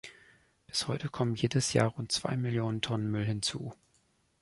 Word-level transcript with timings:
Bis 0.65 0.87
heute 0.87 1.09
kommen 1.09 1.35
jedes 1.35 1.73
Jahr 1.73 1.89
rund 1.89 2.11
zwei 2.11 2.35
Millionen 2.35 2.81
Tonnen 2.81 3.11
Müll 3.11 3.23
hinzu. 3.23 3.71